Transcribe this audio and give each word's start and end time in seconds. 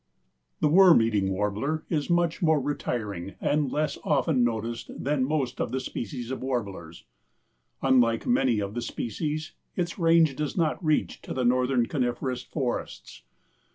_)The 0.61 0.67
Worm 0.67 0.99
eating 1.03 1.29
Warbler 1.29 1.85
is 1.87 2.09
much 2.09 2.41
more 2.41 2.59
retiring 2.59 3.35
and 3.39 3.71
less 3.71 3.99
often 4.03 4.43
noticed 4.43 4.89
than 5.03 5.23
most 5.23 5.61
of 5.61 5.71
the 5.71 5.79
species 5.79 6.31
of 6.31 6.41
warblers. 6.41 7.05
Unlike 7.83 8.25
many 8.25 8.59
of 8.59 8.73
the 8.73 8.81
species 8.81 9.51
its 9.75 9.99
range 9.99 10.35
does 10.35 10.57
not 10.57 10.83
reach 10.83 11.21
to 11.21 11.35
the 11.35 11.45
northern 11.45 11.85
coniferous 11.85 12.41
forests. 12.41 13.21